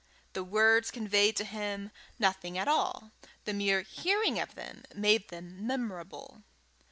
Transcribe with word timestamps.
The 0.33 0.43
words 0.43 0.89
conveyed 0.89 1.35
to 1.35 1.43
him 1.43 1.91
nothing 2.17 2.57
at 2.57 2.67
all; 2.67 3.11
the 3.45 3.53
mere 3.53 3.83
hearing 3.83 4.39
of 4.39 4.55
them 4.55 4.81
made 4.95 5.27
them 5.29 5.67
memorable. 5.67 6.41